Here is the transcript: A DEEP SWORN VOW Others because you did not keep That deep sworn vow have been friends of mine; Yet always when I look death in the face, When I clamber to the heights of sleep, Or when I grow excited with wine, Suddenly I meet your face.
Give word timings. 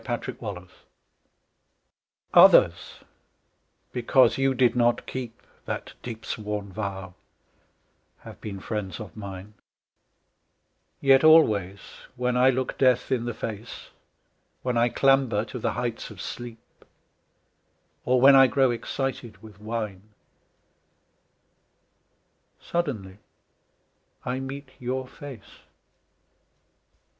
A 0.03 0.17
DEEP 0.17 0.33
SWORN 0.39 0.55
VOW 0.65 0.69
Others 2.33 2.95
because 3.91 4.39
you 4.39 4.55
did 4.55 4.75
not 4.75 5.05
keep 5.05 5.39
That 5.67 5.93
deep 6.01 6.25
sworn 6.25 6.73
vow 6.73 7.13
have 8.21 8.41
been 8.41 8.59
friends 8.59 8.99
of 8.99 9.15
mine; 9.15 9.53
Yet 11.01 11.23
always 11.23 11.81
when 12.15 12.35
I 12.35 12.49
look 12.49 12.79
death 12.79 13.11
in 13.11 13.25
the 13.25 13.35
face, 13.35 13.89
When 14.63 14.75
I 14.75 14.89
clamber 14.89 15.45
to 15.45 15.59
the 15.59 15.73
heights 15.73 16.09
of 16.09 16.19
sleep, 16.19 16.83
Or 18.03 18.19
when 18.19 18.35
I 18.35 18.47
grow 18.47 18.71
excited 18.71 19.43
with 19.43 19.61
wine, 19.61 20.01
Suddenly 22.59 23.19
I 24.25 24.39
meet 24.39 24.69
your 24.79 25.07
face. 25.07 25.59